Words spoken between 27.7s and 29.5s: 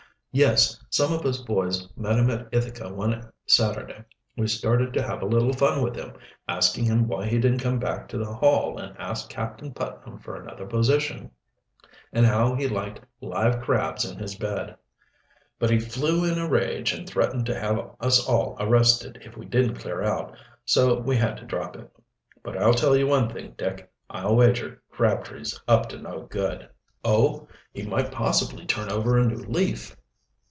he might possibly turn over a new